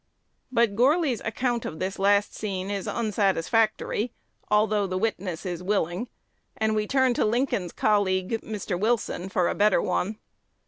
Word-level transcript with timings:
But 0.51 0.75
Gourly's 0.75 1.21
account 1.23 1.63
of 1.63 1.77
this 1.77 1.99
last 1.99 2.33
scene 2.33 2.71
is 2.71 2.87
unsatisfactory, 2.87 4.11
although 4.49 4.87
the 4.87 4.97
witness 4.97 5.45
is 5.45 5.61
willing; 5.61 6.07
and 6.57 6.73
we 6.73 6.87
turn 6.87 7.13
to 7.13 7.23
Lincoln's 7.23 7.71
colleague, 7.71 8.41
Mr. 8.41 8.79
Wilson, 8.79 9.29
for 9.29 9.47
a 9.47 9.53
better 9.53 9.79
one. 9.79 10.17